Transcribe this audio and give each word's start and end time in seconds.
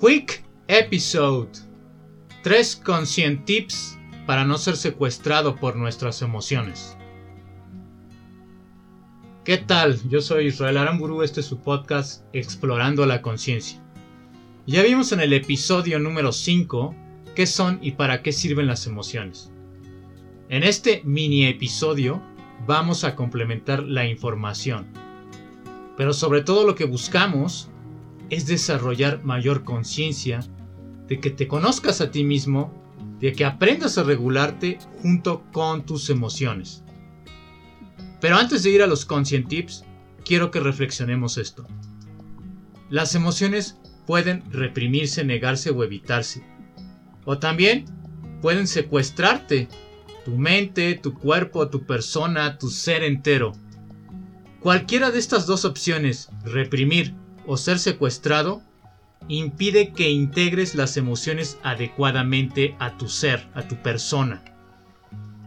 Quick 0.00 0.44
Episode. 0.68 1.58
Tres 2.44 2.76
conscient 2.76 3.44
tips 3.44 3.98
para 4.28 4.44
no 4.44 4.56
ser 4.56 4.76
secuestrado 4.76 5.56
por 5.56 5.74
nuestras 5.74 6.22
emociones. 6.22 6.96
¿Qué 9.44 9.58
tal? 9.58 9.98
Yo 10.08 10.20
soy 10.20 10.46
Israel 10.46 10.76
Aramburu, 10.76 11.24
este 11.24 11.40
es 11.40 11.46
su 11.46 11.58
podcast 11.58 12.24
Explorando 12.32 13.06
la 13.06 13.22
Conciencia. 13.22 13.82
Ya 14.68 14.84
vimos 14.84 15.10
en 15.10 15.18
el 15.18 15.32
episodio 15.32 15.98
número 15.98 16.30
5 16.30 16.94
qué 17.34 17.46
son 17.46 17.80
y 17.82 17.92
para 17.92 18.22
qué 18.22 18.30
sirven 18.30 18.68
las 18.68 18.86
emociones. 18.86 19.50
En 20.48 20.62
este 20.62 21.02
mini 21.04 21.46
episodio 21.46 22.22
vamos 22.68 23.02
a 23.02 23.16
complementar 23.16 23.82
la 23.82 24.06
información. 24.06 24.86
Pero 25.96 26.12
sobre 26.12 26.42
todo 26.42 26.64
lo 26.64 26.76
que 26.76 26.84
buscamos 26.84 27.68
es 28.30 28.46
desarrollar 28.46 29.24
mayor 29.24 29.64
conciencia, 29.64 30.40
de 31.06 31.20
que 31.20 31.30
te 31.30 31.48
conozcas 31.48 32.00
a 32.00 32.10
ti 32.10 32.24
mismo, 32.24 32.72
de 33.18 33.32
que 33.32 33.44
aprendas 33.44 33.98
a 33.98 34.02
regularte 34.02 34.78
junto 35.02 35.42
con 35.52 35.84
tus 35.86 36.10
emociones. 36.10 36.84
Pero 38.20 38.36
antes 38.36 38.62
de 38.62 38.70
ir 38.70 38.82
a 38.82 38.86
los 38.86 39.04
conscient 39.04 39.48
tips, 39.48 39.84
quiero 40.24 40.50
que 40.50 40.60
reflexionemos 40.60 41.38
esto. 41.38 41.66
Las 42.90 43.14
emociones 43.14 43.78
pueden 44.06 44.42
reprimirse, 44.50 45.24
negarse 45.24 45.70
o 45.70 45.84
evitarse. 45.84 46.42
O 47.24 47.38
también 47.38 47.84
pueden 48.40 48.66
secuestrarte, 48.66 49.68
tu 50.24 50.32
mente, 50.32 50.94
tu 50.94 51.14
cuerpo, 51.14 51.68
tu 51.68 51.84
persona, 51.86 52.58
tu 52.58 52.68
ser 52.68 53.02
entero. 53.02 53.52
Cualquiera 54.60 55.10
de 55.10 55.18
estas 55.18 55.46
dos 55.46 55.64
opciones, 55.64 56.28
reprimir 56.44 57.14
o 57.48 57.56
ser 57.56 57.78
secuestrado 57.78 58.62
impide 59.26 59.92
que 59.94 60.10
integres 60.10 60.74
las 60.74 60.98
emociones 60.98 61.58
adecuadamente 61.64 62.76
a 62.78 62.98
tu 62.98 63.08
ser, 63.08 63.48
a 63.54 63.66
tu 63.66 63.76
persona. 63.82 64.44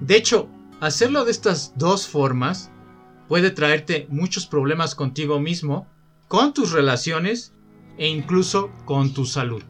De 0.00 0.16
hecho, 0.16 0.48
hacerlo 0.80 1.24
de 1.24 1.30
estas 1.30 1.72
dos 1.76 2.06
formas 2.06 2.70
puede 3.28 3.50
traerte 3.50 4.06
muchos 4.10 4.46
problemas 4.46 4.94
contigo 4.94 5.40
mismo, 5.40 5.86
con 6.28 6.52
tus 6.52 6.72
relaciones 6.72 7.54
e 7.96 8.08
incluso 8.08 8.70
con 8.84 9.14
tu 9.14 9.24
salud. 9.24 9.62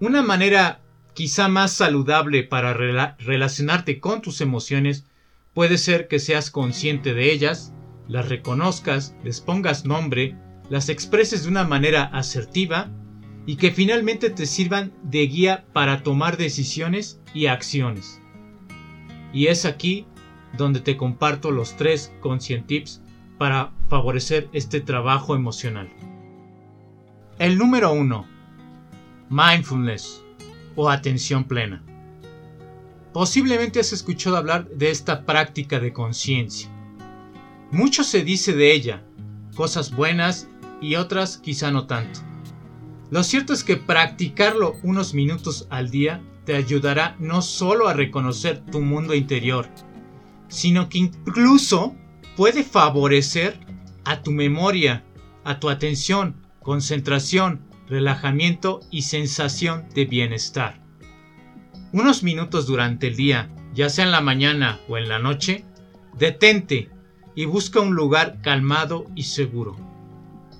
Una 0.00 0.22
manera 0.22 0.80
quizá 1.12 1.48
más 1.48 1.72
saludable 1.72 2.44
para 2.44 2.72
relacionarte 2.72 3.98
con 3.98 4.22
tus 4.22 4.40
emociones 4.40 5.04
puede 5.54 5.76
ser 5.76 6.06
que 6.06 6.20
seas 6.20 6.52
consciente 6.52 7.14
de 7.14 7.32
ellas, 7.32 7.72
las 8.06 8.28
reconozcas, 8.28 9.16
les 9.24 9.40
pongas 9.40 9.84
nombre 9.84 10.36
las 10.68 10.88
expreses 10.88 11.42
de 11.42 11.48
una 11.48 11.64
manera 11.64 12.04
asertiva 12.04 12.90
y 13.46 13.56
que 13.56 13.70
finalmente 13.70 14.30
te 14.30 14.46
sirvan 14.46 14.92
de 15.02 15.26
guía 15.26 15.64
para 15.72 16.02
tomar 16.02 16.36
decisiones 16.36 17.20
y 17.32 17.46
acciones. 17.46 18.20
Y 19.32 19.46
es 19.46 19.64
aquí 19.64 20.06
donde 20.56 20.80
te 20.80 20.96
comparto 20.96 21.50
los 21.50 21.76
tres 21.76 22.12
conscient 22.20 22.66
tips 22.66 23.02
para 23.38 23.72
favorecer 23.88 24.48
este 24.52 24.80
trabajo 24.80 25.34
emocional. 25.34 25.88
El 27.38 27.56
número 27.56 27.92
uno, 27.92 28.26
mindfulness 29.30 30.22
o 30.76 30.90
atención 30.90 31.44
plena. 31.44 31.82
Posiblemente 33.12 33.80
has 33.80 33.92
escuchado 33.92 34.36
hablar 34.36 34.68
de 34.68 34.90
esta 34.90 35.24
práctica 35.24 35.80
de 35.80 35.92
conciencia. 35.92 36.68
Mucho 37.70 38.04
se 38.04 38.22
dice 38.22 38.54
de 38.54 38.72
ella, 38.72 39.02
cosas 39.54 39.90
buenas 39.94 40.48
y 40.80 40.96
otras 40.96 41.38
quizá 41.38 41.70
no 41.70 41.86
tanto. 41.86 42.20
Lo 43.10 43.22
cierto 43.22 43.52
es 43.52 43.64
que 43.64 43.76
practicarlo 43.76 44.76
unos 44.82 45.14
minutos 45.14 45.66
al 45.70 45.90
día 45.90 46.22
te 46.44 46.56
ayudará 46.56 47.16
no 47.18 47.42
solo 47.42 47.88
a 47.88 47.94
reconocer 47.94 48.64
tu 48.66 48.80
mundo 48.80 49.14
interior, 49.14 49.68
sino 50.48 50.88
que 50.88 50.98
incluso 50.98 51.94
puede 52.36 52.64
favorecer 52.64 53.58
a 54.04 54.22
tu 54.22 54.30
memoria, 54.30 55.04
a 55.44 55.58
tu 55.60 55.70
atención, 55.70 56.36
concentración, 56.60 57.60
relajamiento 57.88 58.80
y 58.90 59.02
sensación 59.02 59.86
de 59.94 60.04
bienestar. 60.04 60.82
Unos 61.92 62.22
minutos 62.22 62.66
durante 62.66 63.08
el 63.08 63.16
día, 63.16 63.50
ya 63.74 63.88
sea 63.88 64.04
en 64.04 64.10
la 64.10 64.20
mañana 64.20 64.78
o 64.88 64.98
en 64.98 65.08
la 65.08 65.18
noche, 65.18 65.64
detente 66.18 66.90
y 67.34 67.46
busca 67.46 67.80
un 67.80 67.94
lugar 67.94 68.40
calmado 68.42 69.06
y 69.14 69.22
seguro. 69.22 69.87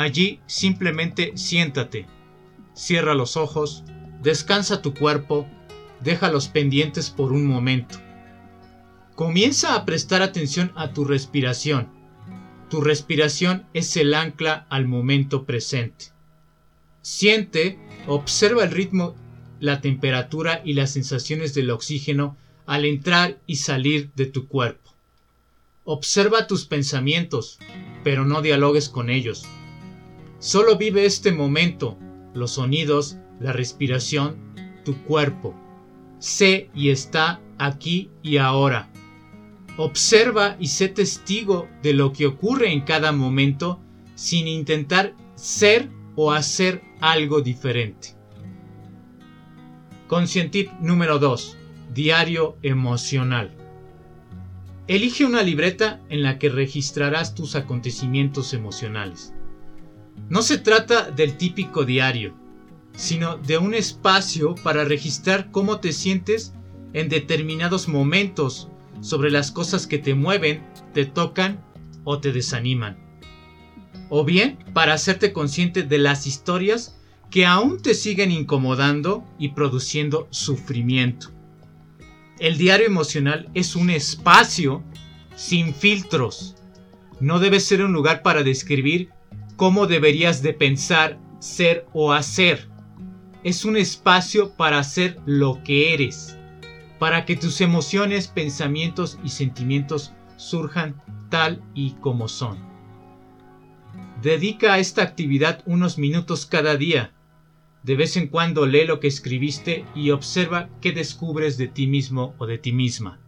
Allí 0.00 0.40
simplemente 0.46 1.32
siéntate, 1.36 2.06
cierra 2.72 3.14
los 3.14 3.36
ojos, 3.36 3.84
descansa 4.22 4.80
tu 4.80 4.94
cuerpo, 4.94 5.46
deja 6.02 6.32
los 6.32 6.48
pendientes 6.48 7.10
por 7.10 7.34
un 7.34 7.44
momento. 7.44 7.98
Comienza 9.14 9.74
a 9.74 9.84
prestar 9.84 10.22
atención 10.22 10.72
a 10.74 10.94
tu 10.94 11.04
respiración. 11.04 11.90
Tu 12.70 12.80
respiración 12.80 13.66
es 13.74 13.94
el 13.98 14.14
ancla 14.14 14.66
al 14.70 14.88
momento 14.88 15.44
presente. 15.44 16.06
Siente, 17.02 17.78
observa 18.06 18.64
el 18.64 18.70
ritmo, 18.70 19.14
la 19.58 19.82
temperatura 19.82 20.62
y 20.64 20.72
las 20.72 20.92
sensaciones 20.92 21.52
del 21.52 21.70
oxígeno 21.70 22.38
al 22.64 22.86
entrar 22.86 23.38
y 23.46 23.56
salir 23.56 24.10
de 24.16 24.24
tu 24.24 24.48
cuerpo. 24.48 24.94
Observa 25.84 26.46
tus 26.46 26.64
pensamientos, 26.64 27.58
pero 28.02 28.24
no 28.24 28.40
dialogues 28.40 28.88
con 28.88 29.10
ellos. 29.10 29.44
Solo 30.40 30.78
vive 30.78 31.04
este 31.04 31.32
momento, 31.32 31.98
los 32.32 32.52
sonidos, 32.52 33.18
la 33.40 33.52
respiración, 33.52 34.38
tu 34.86 34.96
cuerpo. 35.04 35.54
Sé 36.18 36.70
y 36.74 36.88
está 36.88 37.42
aquí 37.58 38.10
y 38.22 38.38
ahora. 38.38 38.88
Observa 39.76 40.56
y 40.58 40.68
sé 40.68 40.88
testigo 40.88 41.68
de 41.82 41.92
lo 41.92 42.14
que 42.14 42.26
ocurre 42.26 42.72
en 42.72 42.80
cada 42.80 43.12
momento 43.12 43.80
sin 44.14 44.48
intentar 44.48 45.14
ser 45.34 45.90
o 46.16 46.32
hacer 46.32 46.82
algo 47.00 47.42
diferente. 47.42 48.16
Conscientip 50.08 50.72
número 50.80 51.18
2. 51.18 51.58
Diario 51.92 52.56
emocional. 52.62 53.54
Elige 54.88 55.26
una 55.26 55.42
libreta 55.42 56.00
en 56.08 56.22
la 56.22 56.38
que 56.38 56.48
registrarás 56.48 57.34
tus 57.34 57.56
acontecimientos 57.56 58.54
emocionales. 58.54 59.34
No 60.28 60.42
se 60.42 60.58
trata 60.58 61.10
del 61.10 61.36
típico 61.36 61.84
diario, 61.84 62.34
sino 62.94 63.36
de 63.38 63.58
un 63.58 63.74
espacio 63.74 64.54
para 64.56 64.84
registrar 64.84 65.50
cómo 65.50 65.80
te 65.80 65.92
sientes 65.92 66.54
en 66.92 67.08
determinados 67.08 67.88
momentos 67.88 68.68
sobre 69.00 69.30
las 69.30 69.50
cosas 69.50 69.86
que 69.86 69.98
te 69.98 70.14
mueven, 70.14 70.62
te 70.92 71.06
tocan 71.06 71.64
o 72.04 72.20
te 72.20 72.32
desaniman. 72.32 72.98
O 74.08 74.24
bien 74.24 74.58
para 74.74 74.94
hacerte 74.94 75.32
consciente 75.32 75.82
de 75.82 75.98
las 75.98 76.26
historias 76.26 76.96
que 77.30 77.46
aún 77.46 77.80
te 77.80 77.94
siguen 77.94 78.32
incomodando 78.32 79.24
y 79.38 79.50
produciendo 79.50 80.26
sufrimiento. 80.30 81.30
El 82.38 82.58
diario 82.58 82.86
emocional 82.86 83.48
es 83.54 83.76
un 83.76 83.90
espacio 83.90 84.82
sin 85.36 85.74
filtros. 85.74 86.56
No 87.20 87.38
debe 87.38 87.60
ser 87.60 87.82
un 87.82 87.92
lugar 87.92 88.22
para 88.22 88.42
describir 88.42 89.10
cómo 89.60 89.86
deberías 89.86 90.40
de 90.40 90.54
pensar, 90.54 91.20
ser 91.38 91.86
o 91.92 92.14
hacer. 92.14 92.70
Es 93.44 93.66
un 93.66 93.76
espacio 93.76 94.54
para 94.54 94.78
hacer 94.78 95.20
lo 95.26 95.62
que 95.62 95.92
eres, 95.92 96.38
para 96.98 97.26
que 97.26 97.36
tus 97.36 97.60
emociones, 97.60 98.26
pensamientos 98.26 99.18
y 99.22 99.28
sentimientos 99.28 100.14
surjan 100.36 101.02
tal 101.28 101.62
y 101.74 101.90
como 102.00 102.26
son. 102.26 102.58
Dedica 104.22 104.72
a 104.72 104.78
esta 104.78 105.02
actividad 105.02 105.62
unos 105.66 105.98
minutos 105.98 106.46
cada 106.46 106.76
día. 106.76 107.12
De 107.82 107.96
vez 107.96 108.16
en 108.16 108.28
cuando 108.28 108.64
lee 108.64 108.86
lo 108.86 108.98
que 108.98 109.08
escribiste 109.08 109.84
y 109.94 110.10
observa 110.10 110.70
qué 110.80 110.92
descubres 110.92 111.58
de 111.58 111.68
ti 111.68 111.86
mismo 111.86 112.34
o 112.38 112.46
de 112.46 112.56
ti 112.56 112.72
misma. 112.72 113.20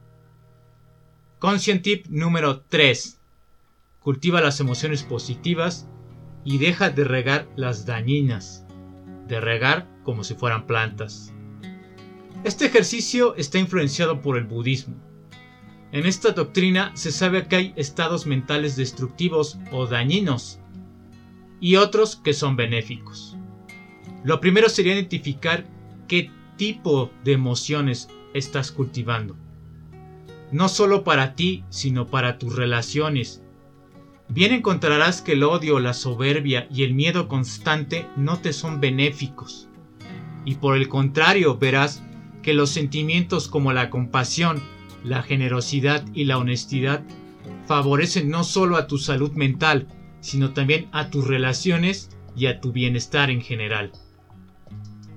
Conscient 1.39 1.83
tip 1.83 2.07
número 2.09 2.63
3. 2.71 3.21
Cultiva 4.01 4.41
las 4.41 4.61
emociones 4.61 5.03
positivas 5.03 5.91
y 6.45 6.59
deja 6.59 6.91
de 6.91 7.05
regar 7.05 7.49
las 7.57 7.87
dañinas, 7.87 8.67
de 9.29 9.41
regar 9.41 9.89
como 10.03 10.25
si 10.25 10.35
fueran 10.35 10.67
plantas. 10.67 11.33
Este 12.45 12.67
ejercicio 12.67 13.37
está 13.37 13.59
influenciado 13.59 14.21
por 14.21 14.37
el 14.37 14.45
budismo. 14.45 14.97
En 15.93 16.07
esta 16.07 16.33
doctrina 16.33 16.91
se 16.95 17.13
sabe 17.13 17.47
que 17.47 17.57
hay 17.57 17.73
estados 17.77 18.27
mentales 18.27 18.77
destructivos 18.77 19.59
o 19.71 19.87
dañinos 19.87 20.59
y 21.61 21.77
otros 21.77 22.17
que 22.17 22.33
son 22.33 22.57
benéficos. 22.57 23.37
Lo 24.25 24.41
primero 24.41 24.69
sería 24.69 24.95
identificar 24.95 25.67
qué 26.09 26.31
tipo 26.57 27.11
de 27.25 27.33
emociones 27.33 28.09
estás 28.35 28.73
cultivando. 28.73 29.37
No 30.51 30.69
solo 30.69 31.05
para 31.05 31.35
ti, 31.35 31.65
sino 31.71 32.07
para 32.07 32.39
tus 32.39 32.57
relaciones, 32.57 33.42
bien 34.33 34.53
encontrarás 34.53 35.21
que 35.21 35.33
el 35.33 35.43
odio, 35.43 35.79
la 35.79 35.93
soberbia 35.93 36.67
y 36.71 36.85
el 36.85 36.95
miedo 36.95 37.29
constante 37.29 38.07
no 38.17 38.39
te 38.39 38.53
son 38.53 38.81
benéficos. 38.81 39.69
Y 40.45 40.55
por 40.55 40.77
el 40.77 40.89
contrario 40.89 41.59
verás 41.59 42.03
que 42.43 42.55
los 42.55 42.71
sentimientos 42.71 43.47
como 43.47 43.73
la 43.73 43.91
compasión, 43.91 44.63
la 45.05 45.23
generosidad 45.23 46.05
y 46.15 46.25
la 46.25 46.39
honestidad 46.39 47.03
favorecen 47.67 48.31
no 48.31 48.43
solo 48.43 48.77
a 48.77 48.87
tu 48.87 48.99
salud 48.99 49.33
mental, 49.33 49.87
sino 50.21 50.53
también 50.53 50.89
a 50.93 51.11
tus 51.11 51.27
relaciones 51.27 52.11
y 52.35 52.47
a 52.47 52.61
tu 52.61 52.73
bienestar 52.73 53.31
en 53.31 53.43
general. 53.43 53.93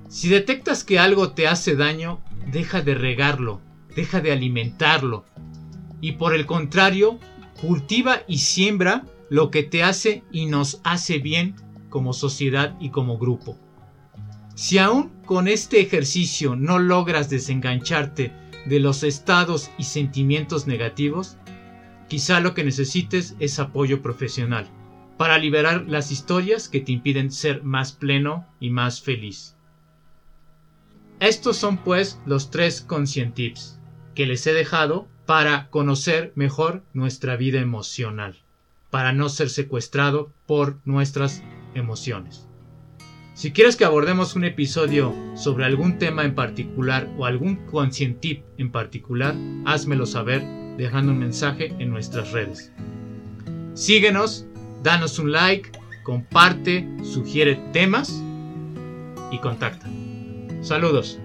Si 0.08 0.28
detectas 0.28 0.84
que 0.84 0.98
algo 0.98 1.32
te 1.32 1.48
hace 1.48 1.74
daño, 1.74 2.20
deja 2.52 2.82
de 2.82 2.94
regarlo, 2.94 3.60
deja 3.94 4.20
de 4.20 4.32
alimentarlo. 4.32 5.24
Y 6.00 6.12
por 6.12 6.34
el 6.34 6.46
contrario, 6.46 7.18
cultiva 7.60 8.22
y 8.26 8.38
siembra 8.38 9.04
lo 9.28 9.50
que 9.50 9.62
te 9.62 9.82
hace 9.82 10.22
y 10.30 10.46
nos 10.46 10.80
hace 10.84 11.18
bien 11.18 11.56
como 11.88 12.12
sociedad 12.12 12.76
y 12.80 12.90
como 12.90 13.18
grupo. 13.18 13.58
Si 14.54 14.78
aún 14.78 15.10
con 15.24 15.48
este 15.48 15.80
ejercicio 15.80 16.56
no 16.56 16.78
logras 16.78 17.28
desengancharte 17.28 18.32
de 18.66 18.80
los 18.80 19.02
estados 19.02 19.70
y 19.78 19.84
sentimientos 19.84 20.66
negativos, 20.66 21.36
quizá 22.08 22.40
lo 22.40 22.54
que 22.54 22.64
necesites 22.64 23.36
es 23.38 23.58
apoyo 23.58 24.02
profesional 24.02 24.68
para 25.16 25.38
liberar 25.38 25.84
las 25.88 26.10
historias 26.10 26.68
que 26.68 26.80
te 26.80 26.92
impiden 26.92 27.30
ser 27.30 27.62
más 27.64 27.92
pleno 27.92 28.46
y 28.60 28.70
más 28.70 29.00
feliz. 29.00 29.56
Estos 31.20 31.56
son 31.56 31.78
pues 31.78 32.20
los 32.26 32.50
tres 32.50 32.82
conscientips 32.82 33.78
que 34.14 34.26
les 34.26 34.46
he 34.46 34.52
dejado 34.52 35.08
para 35.26 35.68
conocer 35.70 36.32
mejor 36.36 36.82
nuestra 36.94 37.36
vida 37.36 37.60
emocional, 37.60 38.36
para 38.90 39.12
no 39.12 39.28
ser 39.28 39.50
secuestrado 39.50 40.30
por 40.46 40.78
nuestras 40.84 41.42
emociones. 41.74 42.46
Si 43.34 43.52
quieres 43.52 43.76
que 43.76 43.84
abordemos 43.84 44.34
un 44.34 44.44
episodio 44.44 45.14
sobre 45.34 45.66
algún 45.66 45.98
tema 45.98 46.24
en 46.24 46.34
particular 46.34 47.06
o 47.18 47.26
algún 47.26 47.56
conscientip 47.66 48.44
en 48.56 48.70
particular, 48.70 49.34
házmelo 49.66 50.06
saber 50.06 50.42
dejando 50.78 51.12
un 51.12 51.18
mensaje 51.18 51.74
en 51.78 51.90
nuestras 51.90 52.32
redes. 52.32 52.72
Síguenos 53.74 54.46
danos 54.82 55.18
un 55.18 55.32
like, 55.32 55.70
comparte, 56.02 56.88
sugiere 57.02 57.56
temas 57.72 58.22
y 59.30 59.38
contacta. 59.38 59.86
Saludos. 60.62 61.18